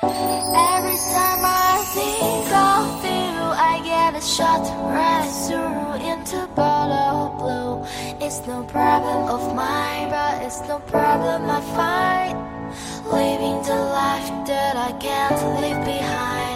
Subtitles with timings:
[0.00, 3.34] Every time I think of you,
[3.70, 4.62] I get a shot
[4.94, 8.24] right through into bottle blue.
[8.24, 12.38] It's no problem of mine, but it's no problem I find.
[13.06, 16.47] Living the life that I can't leave behind.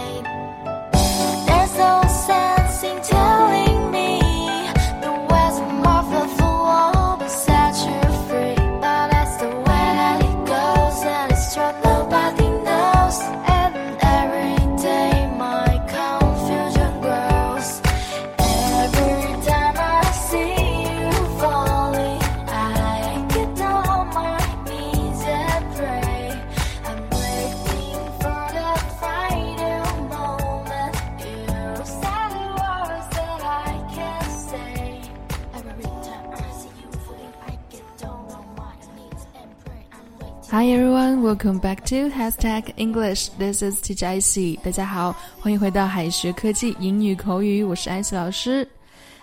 [40.53, 43.29] Hi everyone, welcome back to Hashtag English.
[43.39, 44.59] This is Teacher Icy.
[44.61, 48.67] 大家好，欢迎回到海学科技英语口语，我是艾希老师。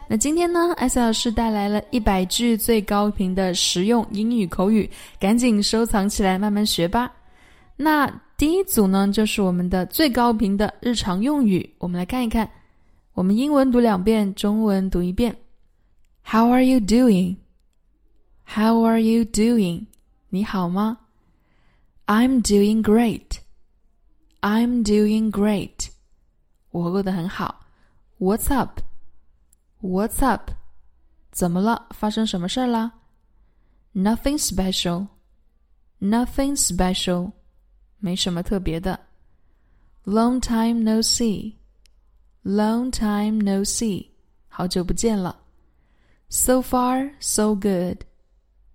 [0.08, 7.08] 那今天呢，艾希老师带来了一百句最高频的实用英语口语，赶紧收藏起来，慢慢学吧。
[7.76, 12.50] 那第一组呢，就是我们的最高频的日常用语，我们来看一看。
[13.14, 15.32] 我们英文读两遍，中文读一遍。
[16.24, 17.36] How are you doing?
[18.44, 19.84] How are you doing?
[20.28, 20.98] 你好吗
[22.09, 23.39] ？I'm doing great.
[24.41, 25.89] I'm doing great.
[26.71, 27.65] 我过得很好。
[28.19, 28.81] What's up?
[29.81, 30.51] What's up?
[31.31, 31.87] 怎么了？
[31.91, 32.93] 发生什么事儿啦？
[33.93, 35.07] Nothing special.
[35.99, 37.31] Nothing special.
[37.97, 38.99] 没什么特别的。
[40.05, 41.55] Long time no see.
[42.43, 44.09] Long time no see.
[44.47, 45.41] 好久不见了。
[46.29, 48.05] So far, so good.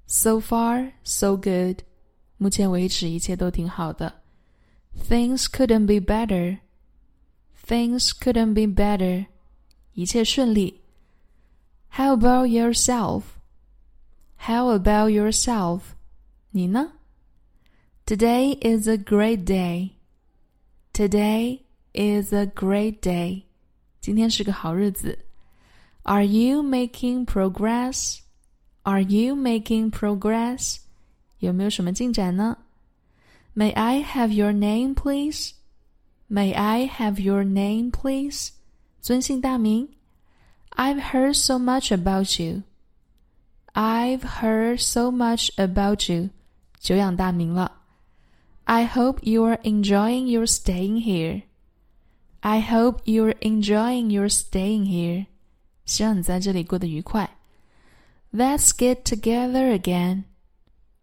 [0.06, 1.82] So far, so good.
[2.36, 4.22] 目前为止一切都挺好的。
[5.08, 6.58] Things couldn't be better.
[7.66, 9.26] Things couldn't be better.
[9.92, 10.80] 一切顺利。
[11.90, 13.22] How about yourself?
[14.38, 15.80] How about yourself?
[16.50, 16.92] 你呢？
[18.06, 19.90] Today is a great day.
[20.92, 21.60] Today
[21.92, 23.42] is a great day.
[24.00, 25.26] 今天是个好日子。
[26.02, 28.20] Are you making progress?
[28.82, 30.78] Are you making progress?
[31.38, 32.58] 有没有什么进展呢？
[33.54, 35.52] May I have your name, please?
[36.28, 38.50] May I have your name, please?
[39.00, 39.88] 尊姓大名？
[40.76, 42.62] I've heard so much about you.
[43.72, 46.30] I've heard so much about you.
[46.78, 47.72] 久仰大名了。
[48.64, 51.42] I hope you are enjoying your staying here.
[52.40, 55.26] I hope you are enjoying your staying here.
[55.84, 57.30] 希望你在这里过得愉快。
[58.32, 60.24] Let's get together again.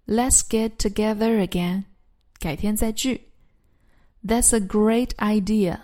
[0.06, 1.84] Let's get together again.
[2.40, 3.22] 改天再聚。
[4.26, 5.82] That's a great idea.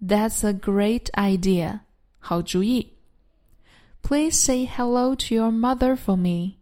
[0.00, 1.80] That's a great idea.
[2.18, 2.94] 好主意。
[4.02, 6.56] Please say hello to your mother for me.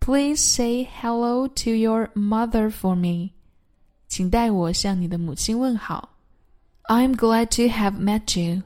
[0.00, 3.32] Please say hello to your mother for me.
[4.08, 6.16] 请代我向你的母亲问好。
[6.84, 8.62] I'm glad to have met you.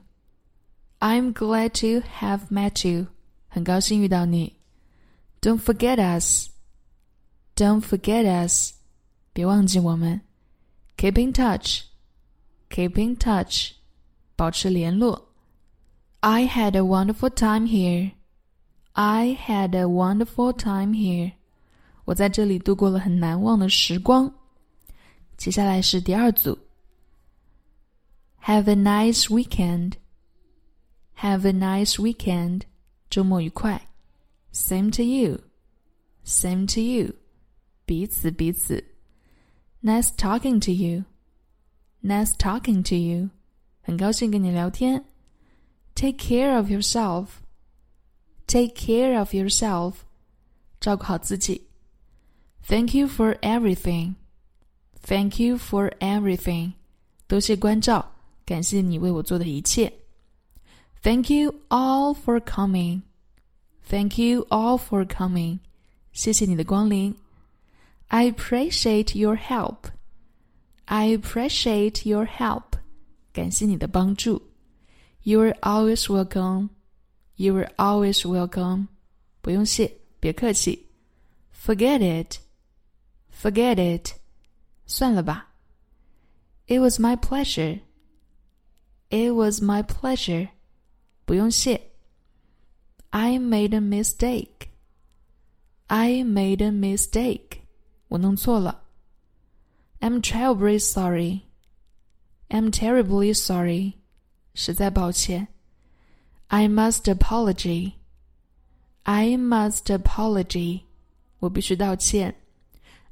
[1.01, 3.09] I'm glad to have met you.
[3.49, 4.55] 很高兴遇到你。
[5.41, 6.49] Don't forget us.
[7.59, 8.73] Don't forget us.
[9.33, 10.21] 别忘记我们。
[10.97, 11.83] Keep in touch.
[12.71, 13.73] Keep in touch.
[14.37, 15.29] 保持联络。
[16.21, 18.13] I had a wonderful time here.
[18.93, 21.33] I had a wonderful time here.
[22.05, 24.33] 我在这里度过了很难忘的时光。
[25.37, 26.59] 接下来是第二组。
[28.45, 29.95] Have a nice weekend.
[31.19, 32.63] Have a nice weekend.
[33.11, 33.89] 周末愉快。
[34.53, 35.41] Same to you.
[36.25, 37.15] Same to you.
[37.89, 38.83] 彼此彼此。
[39.83, 41.05] Nice talking to you.
[42.03, 43.31] Nice talking to you.
[43.83, 45.05] 很高兴跟你聊天。
[45.95, 47.29] Take care of yourself.
[48.47, 49.95] Take care of yourself.
[50.81, 51.67] 照顾好自己。
[52.67, 54.15] Thank you for everything.
[55.03, 56.73] Thank you for everything.
[57.27, 58.13] 多谢关照，
[58.47, 59.93] 感谢你为我做的一切。
[61.03, 63.03] Thank you all for coming.
[63.87, 65.59] Thank you all for coming.
[66.13, 67.15] 谢谢你的光临。
[68.09, 69.89] I appreciate your help.
[70.87, 72.79] I appreciate your help.
[73.33, 74.43] 感谢你的帮助。
[75.23, 76.69] You are always welcome.
[77.37, 78.89] You are always welcome.
[79.41, 80.87] 不用谢，别客气。
[81.53, 82.39] Forget it.
[83.33, 84.13] Forget it.
[84.87, 85.51] 算了吧。
[86.67, 87.81] It was my pleasure.
[89.09, 90.51] It was my pleasure.
[91.25, 91.91] 不用谢。
[93.11, 94.69] I made a mistake.
[95.87, 97.58] I made a mistake.
[98.09, 98.83] 我弄错了。
[100.01, 101.43] I'm terribly sorry.
[102.49, 103.95] I'm terribly sorry.
[104.55, 105.49] 实在抱歉。
[106.49, 107.95] I must apology.
[109.05, 110.83] I must apology.
[111.41, 112.37] 我必须道歉。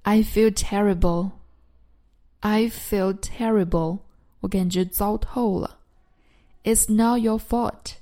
[0.03, 1.33] I feel terrible.
[2.41, 4.01] I feel terrible.
[4.41, 5.79] 我感觉糟透了。
[6.65, 7.95] It's not your fault.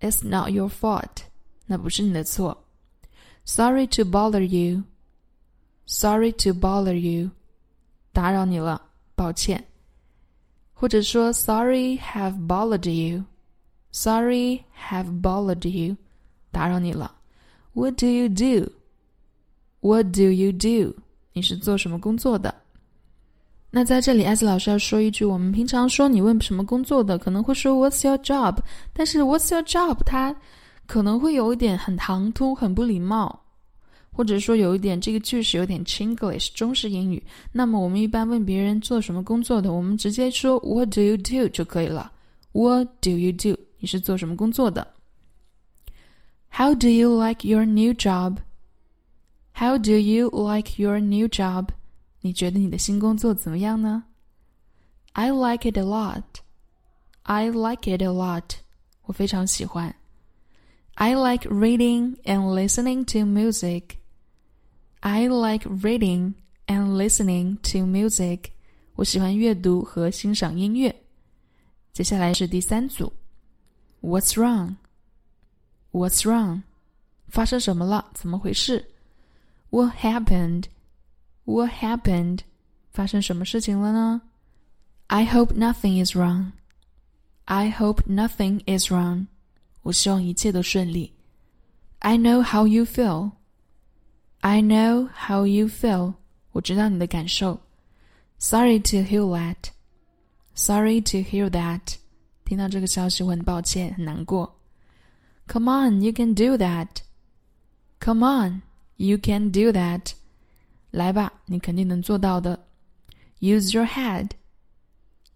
[0.00, 1.24] It's not your fault.
[1.66, 2.64] 那不是你的错。
[3.44, 4.84] Sorry to bother you.
[5.86, 7.30] Sorry to bother you.
[8.12, 8.82] 打扰你了，
[9.14, 9.66] 抱歉。
[10.72, 13.24] 或者说，Sorry have bothered you.
[13.92, 15.96] Sorry have bothered you.
[16.50, 17.16] 打扰你了。
[17.72, 18.72] What do you do?
[19.80, 20.94] What do you do?
[21.32, 22.54] 你是做什么工作的？
[23.70, 28.58] 那在这里，艾斯老师要说一句：我们平常说你问什么工作的，可能会说 What's your job？
[28.92, 29.98] 但是 What's your job？
[30.04, 30.34] 它
[30.86, 33.43] 可能会有一点很唐突、很不礼貌，
[34.14, 37.22] 或者说有一点这个句式有点 Chinglish 中式英语。
[37.52, 42.12] 那么我们一般问别人做什么工作的，我们直接说 What do you do 就可以了。
[42.52, 43.56] What do you do？
[43.78, 44.86] 你是做什么工作的？
[46.50, 51.68] How do you like your new job？How do you like your new job？
[52.20, 54.04] 你觉得你的新工作怎么样呢？
[55.12, 56.22] I like it a lot.
[57.22, 58.56] I like it a lot.
[59.04, 59.94] 我非常喜欢。
[60.94, 63.96] I like reading and listening to music.
[65.04, 66.34] I like reading
[66.66, 68.50] and listening to music.
[68.96, 70.94] 我喜欢阅读和欣赏音乐。
[71.92, 73.12] 接下来是第三组。
[74.02, 74.76] What's wrong?
[75.92, 76.62] What's wrong?
[77.28, 78.10] 发生什么了？
[78.14, 78.90] 怎么回事？
[79.70, 80.64] What happened?
[81.44, 82.40] What happened?
[82.90, 84.22] 发生什么事情了呢？
[85.06, 86.52] I hope nothing is wrong.
[87.46, 89.26] I hope nothing is wrong.
[89.82, 91.14] 我希望一切都顺利。
[92.00, 93.32] I know how you feel.
[94.44, 96.14] I know how you feel.
[96.52, 97.60] 我知道你的感受。
[98.38, 99.70] Sorry to hear that.
[100.54, 101.96] Sorry to hear that.
[102.44, 104.58] 听到这个消息，我很抱歉，很难过。
[105.46, 107.02] Come on, you can do that.
[108.00, 108.62] Come on,
[108.96, 110.12] you can do that.
[110.90, 112.66] 来吧，你肯定能做到的。
[113.40, 114.30] Use your head.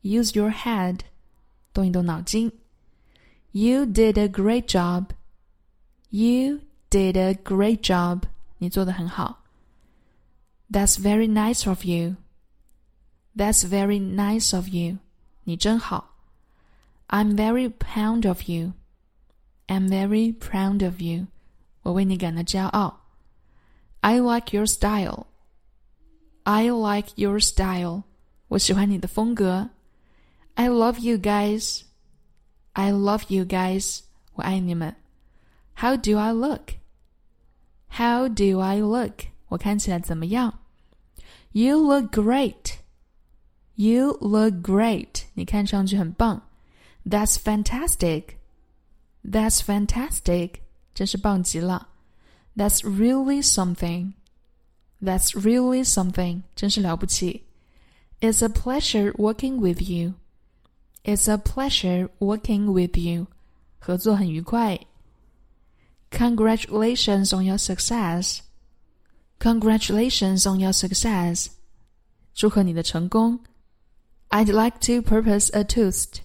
[0.02, 1.00] Use your head.
[1.72, 2.50] 动一动脑筋。
[3.52, 5.10] You did a great job.
[6.10, 8.22] You did a great job.
[8.58, 9.44] 你做的很好。
[10.70, 12.16] That's very nice of you.
[13.36, 14.98] That's very nice of you.
[15.44, 16.14] 你真好。
[17.08, 18.72] I'm very proud of you.
[19.66, 21.26] I'm very proud of you.
[21.82, 23.00] 我为你感到骄傲。
[24.00, 25.26] I like your style.
[26.44, 28.02] I like your style.
[28.48, 29.70] 我喜欢你的风格。
[30.54, 31.82] I love you guys.
[32.72, 34.00] I love you guys.
[34.34, 34.94] 我爱你们。
[35.76, 36.74] How do I look?
[37.88, 39.26] How do I look?
[39.48, 40.60] 我看起来怎么样？
[41.52, 42.78] You look great.
[43.76, 45.24] You look great.
[45.34, 46.42] 你看上去很棒。
[47.04, 48.36] That's fantastic.
[49.24, 50.60] That's fantastic.
[50.94, 51.88] 真是棒极了。
[52.56, 54.12] That's really something.
[55.02, 56.42] That's really something.
[56.54, 57.44] 真是了不起。
[58.20, 60.14] It's a pleasure working with you.
[61.04, 63.26] It's a pleasure working with you.
[63.78, 64.80] 合作很愉快。
[66.10, 68.40] Congratulations on your success.
[69.40, 71.48] Congratulations on your success.
[72.34, 73.40] 祝贺你的成功。
[74.30, 76.20] I'd like to propose a toast.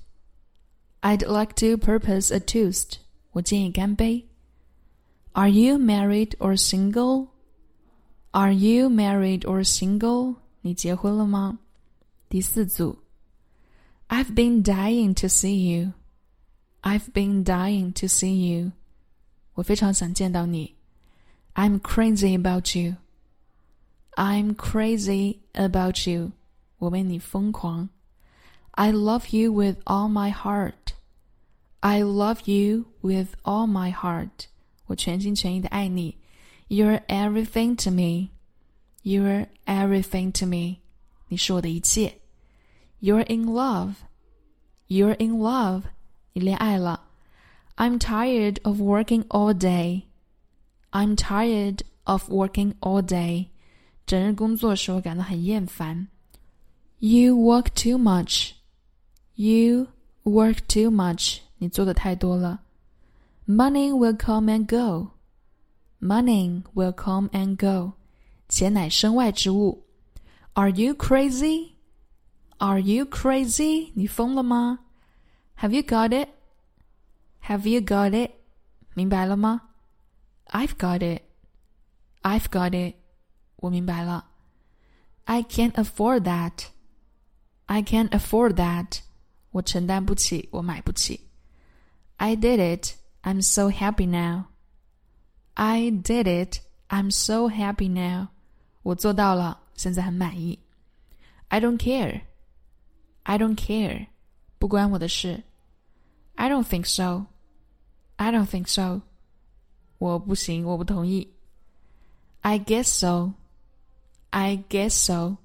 [1.01, 2.99] I'd like to propose a toast.
[3.31, 4.27] 我建议干杯。
[5.33, 7.29] Are you married or single?
[8.31, 10.35] Are you married or single？
[10.61, 11.59] 你结婚了吗？
[12.27, 12.99] 第四组，
[14.07, 15.93] I've been dying to see you.
[16.81, 18.71] I've been dying to see you.
[19.53, 20.75] 我非常想见到你。
[21.55, 22.95] I'm crazy about you.
[24.15, 26.31] I'm crazy about you.
[26.77, 27.89] 我为你疯狂。
[28.71, 30.93] I love you with all my heart.
[31.81, 34.47] I love you with all my heart.
[34.85, 36.19] 我全心全意的爱你。
[36.69, 38.29] you're everything to me.
[39.01, 40.81] You're everything to me.
[41.27, 42.19] 你是我的一切。
[43.01, 43.95] You're in love.
[44.87, 45.85] You're in love.
[46.33, 47.07] 你恋爱了。
[47.75, 50.05] I'm tired of working all day.
[50.91, 53.47] I'm tired of working all day.
[54.05, 56.07] 整日工作使我感到很厌烦。
[56.97, 58.51] You work too much.
[59.35, 59.87] You
[60.23, 61.39] work too much.
[61.59, 62.61] 你做的太多了。
[63.47, 65.11] Money will come and go.
[66.01, 67.93] Money will come and go.
[68.49, 69.85] 钱乃身外之物。
[70.53, 71.73] Are you crazy?
[72.57, 73.91] Are you crazy?
[73.93, 74.79] 你疯了吗？
[75.59, 76.29] Have you got it?
[77.47, 78.31] Have you got it?
[78.93, 79.61] 明白了吗？
[80.47, 81.23] I've got it.
[82.21, 82.95] I've got it.
[83.57, 84.25] 我明白了。
[85.25, 86.67] I can't afford that.
[87.65, 89.01] I can't afford that.
[89.51, 91.27] 我承担不起，我买不起。
[92.17, 92.95] I did it.
[93.21, 94.45] I'm so happy now.
[95.53, 96.61] I did it.
[96.87, 98.29] I'm so happy now.
[98.81, 100.59] 我做到了，现在很满意。
[101.49, 102.21] I don't care.
[103.23, 104.07] I don't care.
[104.57, 105.43] 不关我的事。
[106.35, 107.25] I don't think so.
[108.17, 109.01] I don't think so.
[109.97, 111.29] 我不行，我不同意。
[112.41, 113.33] I guess so.
[114.29, 115.37] I guess so.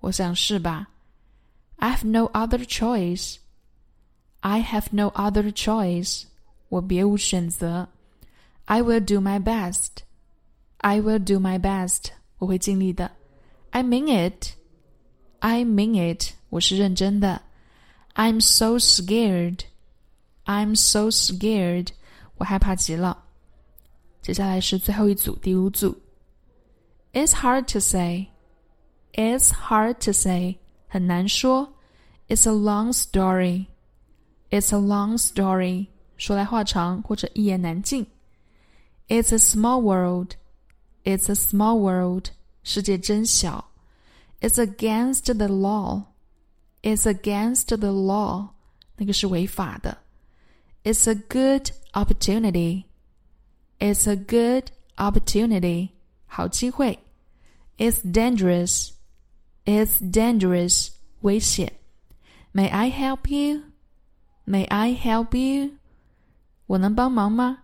[0.00, 0.88] 我想是吧。
[1.76, 3.36] I have no other choice.
[4.40, 6.24] I have no other choice.
[6.68, 7.88] 我别无选择。
[8.66, 10.02] I will do my best.
[10.78, 12.10] I will do my best.
[12.38, 13.10] 我会尽力的。
[13.70, 14.52] I mean it.
[15.40, 16.32] I mean it.
[16.50, 17.42] 我是认真的。
[18.14, 19.60] I'm so scared.
[20.44, 21.88] I'm so scared.
[22.38, 23.24] 我害怕极了。
[24.22, 25.96] 接下来是最后一组，第五组。
[27.12, 28.28] It's hard to say.
[29.12, 30.56] It's hard to say.
[30.88, 31.74] 很难说。
[32.28, 33.66] It's a long story.
[34.50, 35.88] It's a long story.
[36.16, 38.06] 说来话长或者一言难尽。
[39.08, 40.36] It's a small world.
[41.04, 42.30] It's a small world.
[42.62, 43.70] 世界真小。
[44.40, 46.04] It's against the law.
[46.82, 48.48] It's against the law.
[48.96, 49.98] 那个是违法的。
[50.84, 52.86] It's a good opportunity.
[53.78, 55.90] It's a good opportunity.
[56.26, 56.98] 好机会。
[57.78, 58.90] It's dangerous.
[59.64, 60.90] It's dangerous.
[61.22, 61.72] 危险。
[62.52, 63.64] May I help you?
[64.46, 65.78] May I help you?
[66.66, 67.58] 我能帮忙吗？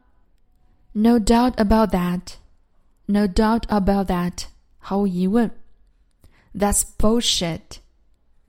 [0.92, 2.36] No doubt about that.
[3.06, 4.46] No doubt about that.
[4.78, 5.50] 毫无疑问。
[6.54, 7.78] That's bullshit.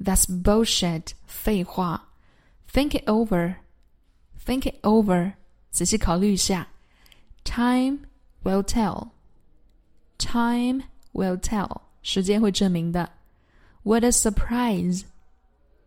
[0.04, 1.14] That's bullshit.
[1.28, 2.10] 废话。
[2.72, 3.58] Think it over.
[4.46, 5.34] Think it over.
[5.72, 6.68] 仔细考虑一下。
[7.44, 8.00] Time
[8.44, 9.10] will tell.
[10.18, 10.84] Time
[11.14, 11.82] will tell.
[12.02, 13.10] 时间会证明的。
[13.84, 15.04] What a surprise!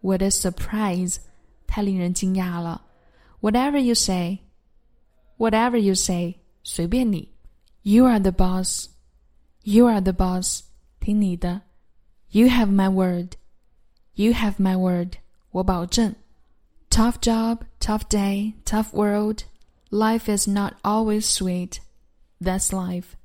[0.00, 1.18] What a surprise!
[1.66, 2.82] 太令人惊讶了。
[3.40, 4.40] Whatever you say.
[5.38, 6.36] Whatever you say.
[6.62, 7.28] 随便你。
[7.82, 8.86] You are the boss.
[9.62, 10.62] You are the boss.
[11.00, 11.62] 听你的。
[12.30, 13.36] You have my word.
[14.14, 15.18] You have my word.
[15.50, 16.14] 我保证。
[16.90, 19.44] Tough job, tough day, tough world.
[19.90, 21.80] Life is not always sweet.
[22.40, 23.16] That's life.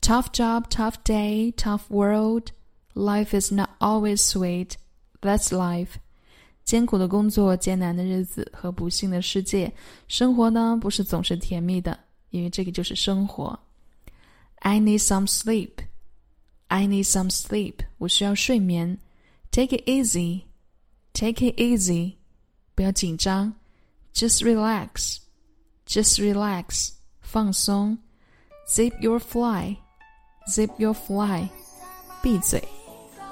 [0.00, 2.52] Tough job, tough day, tough world.
[2.94, 4.76] Life is not always sweet.
[5.20, 5.98] That's life.
[6.64, 9.72] 艰苦的工作、艰难的日子和不幸的世界，
[10.08, 11.98] 生活呢不是总是甜蜜的，
[12.30, 13.58] 因为这个就是生活。
[14.56, 15.78] I need some sleep.
[16.68, 17.80] I need some sleep.
[17.98, 18.98] 我需要睡眠。
[19.50, 20.42] Take it easy.
[21.12, 22.14] Take it easy.
[22.76, 23.52] 不要紧张。
[24.14, 25.18] Just relax.
[25.86, 26.92] Just relax.
[27.20, 27.98] 放松。
[28.68, 29.76] Zip your fly.
[30.48, 31.48] Zip your fly.
[32.22, 32.62] 闭嘴。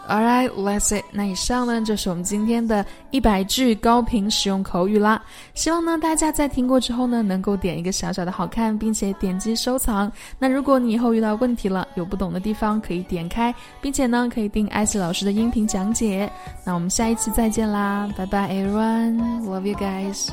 [0.08, 1.04] Alright, that's it.
[1.12, 5.20] 那以上呢，就是我们今天的一百句高频使用口语啦。
[5.56, 10.12] 希望呢，大家在听过之后呢，能够点一个小小的好看，并且点击收藏。
[10.38, 16.32] 那如果你以后遇到问题了，有不懂的地方，可以点开，并且呢，可以订艾希老师的音频讲解。
[16.64, 19.42] 那我们下一期再见啦，拜拜，everyone.
[19.42, 20.30] Love you guys.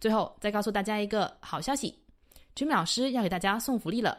[0.00, 1.94] 最后再告诉大家一个好消息
[2.56, 4.18] ，Jimmy 老师要给大家送福利了。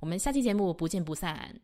[0.00, 1.60] 我们下期节目不见不散。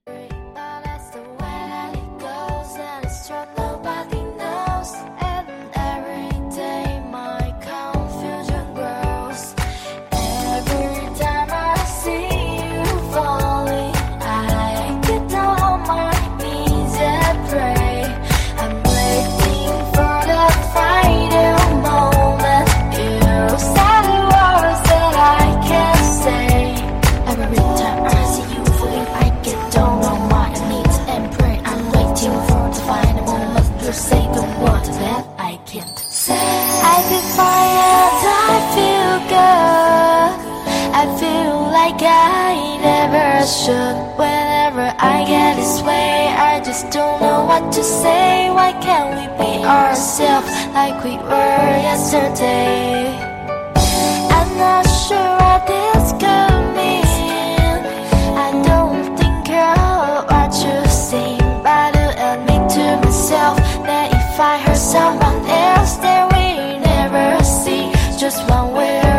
[42.02, 43.96] I never should.
[44.18, 48.50] Whenever I get this way I just don't know what to say.
[48.50, 53.16] Why can't we be ourselves like we were yesterday?
[54.38, 57.80] I'm not sure what this could mean.
[58.46, 64.58] I don't think I'll what you seem, But to admit to myself That if I
[64.58, 69.09] hurt someone else That we never see Just one way